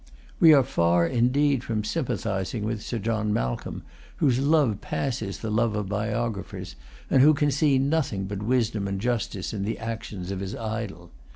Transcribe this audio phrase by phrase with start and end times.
[0.39, 3.83] We are far indeed from sympathising with Sir John Malcolm,
[4.15, 6.75] whose love passes the love of biographers,
[7.11, 11.11] and who can see nothing but wisdom and justice in the actions of his idol.